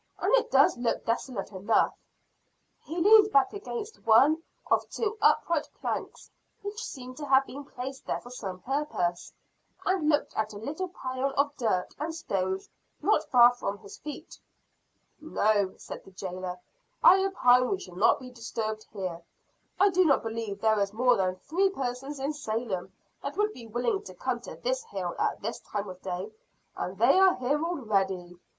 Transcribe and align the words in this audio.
And 0.17 0.33
it 0.33 0.49
does 0.49 0.77
look 0.79 1.05
desolate 1.05 1.51
enough." 1.51 1.93
He 2.85 2.97
leaned 2.97 3.31
back 3.31 3.53
against 3.53 4.03
one 4.03 4.41
of 4.71 4.89
two 4.89 5.15
upright 5.21 5.69
planks 5.79 6.31
which 6.63 6.83
seemed 6.83 7.17
to 7.17 7.25
have 7.27 7.45
been 7.45 7.63
placed 7.65 8.07
there 8.07 8.19
for 8.19 8.31
some 8.31 8.61
purpose, 8.61 9.31
and 9.85 10.09
looked 10.09 10.35
at 10.35 10.53
a 10.53 10.57
little 10.57 10.87
pile 10.87 11.35
of 11.37 11.55
dirt 11.55 11.93
and 11.99 12.15
stones 12.15 12.67
not 13.03 13.25
far 13.29 13.53
from 13.53 13.77
his 13.77 13.99
feet. 13.99 14.39
"No," 15.19 15.75
said 15.77 16.03
the 16.03 16.09
jailer. 16.09 16.57
"I 17.03 17.23
opine 17.23 17.69
we 17.69 17.79
shall 17.79 17.93
not 17.93 18.19
be 18.19 18.31
disturbed 18.31 18.87
here. 18.91 19.21
I 19.79 19.89
do 19.91 20.03
not 20.03 20.23
believe 20.23 20.61
there 20.61 20.79
is 20.79 20.93
more 20.93 21.15
than 21.15 21.35
three 21.35 21.69
persons 21.69 22.19
in 22.19 22.33
Salem 22.33 22.91
that 23.21 23.37
would 23.37 23.53
be 23.53 23.67
willing 23.67 24.01
to 24.05 24.15
come 24.15 24.41
to 24.41 24.55
this 24.55 24.83
hill 24.85 25.13
at 25.19 25.41
this 25.43 25.59
time 25.59 25.87
of 25.87 26.01
day, 26.01 26.31
and 26.75 26.97
they 26.97 27.19
are 27.19 27.35
here 27.35 27.63
already." 27.63 28.39